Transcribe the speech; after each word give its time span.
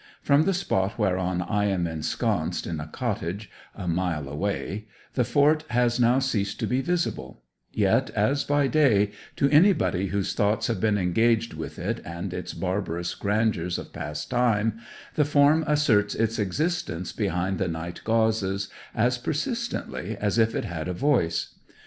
From 0.23 0.45
the 0.45 0.53
spot 0.55 0.97
whereon 0.97 1.43
I 1.43 1.65
am 1.65 1.85
ensconced 1.85 2.65
in 2.65 2.79
a 2.79 2.87
cottage, 2.87 3.51
a 3.75 3.87
mile 3.87 4.27
away, 4.27 4.87
the 5.13 5.23
fort 5.23 5.63
has 5.69 5.99
now 5.99 6.17
ceased 6.17 6.59
to 6.61 6.65
be 6.65 6.81
visible; 6.81 7.43
yet, 7.71 8.09
as 8.15 8.43
by 8.43 8.65
day, 8.65 9.11
to 9.35 9.47
anybody 9.51 10.07
whose 10.07 10.33
thoughts 10.33 10.65
have 10.65 10.81
been 10.81 10.97
engaged 10.97 11.53
with 11.53 11.77
it 11.77 12.01
and 12.03 12.33
its 12.33 12.55
barbarous 12.55 13.13
grandeurs 13.13 13.77
of 13.77 13.93
past 13.93 14.31
time 14.31 14.79
the 15.13 15.23
form 15.23 15.63
asserts 15.67 16.15
its 16.15 16.39
existence 16.39 17.13
behind 17.13 17.59
the 17.59 17.67
night 17.67 18.01
gauzes 18.03 18.69
as 18.95 19.19
persistently 19.19 20.17
as 20.19 20.39
if 20.39 20.55
it 20.55 20.65
had 20.65 20.87
a 20.87 20.93
voice. 20.93 21.59